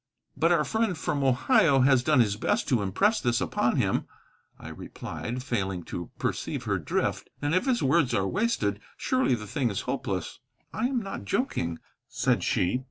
[0.35, 4.07] "But our friend from Ohio has done his best to impress this upon him,"
[4.57, 9.45] I replied, failing to perceive her drift; "and if his words are wasted, surely the
[9.45, 10.39] thing is hopeless."
[10.73, 11.77] "I am not joking,"
[12.07, 12.79] said she.